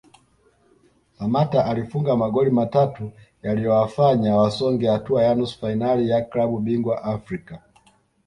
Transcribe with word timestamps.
Samatta 1.17 1.65
alifunga 1.65 2.15
magoli 2.15 2.51
matatu 2.51 3.11
yaliyowafanya 3.43 4.35
wasonge 4.35 4.87
hatua 4.89 5.23
ya 5.23 5.35
nusu 5.35 5.59
fainali 5.59 6.09
ya 6.09 6.21
klabu 6.21 6.59
bingwa 6.59 7.03
Afrika 7.03 7.61